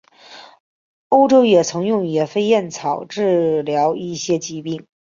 [1.09, 4.87] 欧洲也曾用野飞燕草治疗一些疾病。